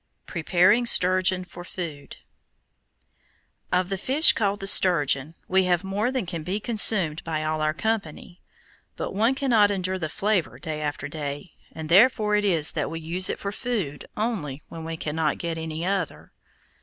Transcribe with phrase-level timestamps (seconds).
[0.25, 2.17] PREPARING STURGEON FOR FOOD
[3.71, 7.61] Of the fish called the sturgeon, we have more than can be consumed by all
[7.61, 8.41] our company;
[8.95, 12.99] but one cannot endure the flavor day after day, and therefore is it that we
[12.99, 16.31] use it for food only when we cannot get any other.